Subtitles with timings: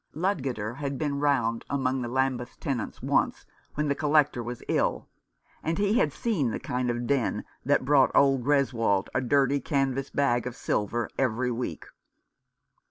[0.15, 5.07] Ludgater had been round among the Lambeth tenants once when the Collector was ill,
[5.63, 5.69] 267 Rough Justice.
[5.69, 6.11] and he had
[6.43, 11.07] seen the kind of den that brought old Greswold a dirty canvas bag of silver
[11.19, 11.85] every week.